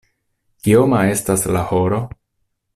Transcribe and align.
Kioma 0.63 1.03
estas 1.17 1.45
la 1.57 1.63
horo? 1.73 2.03